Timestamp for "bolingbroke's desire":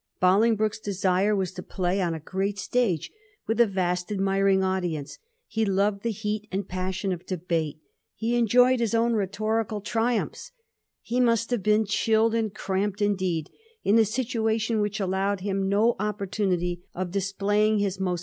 0.19-1.35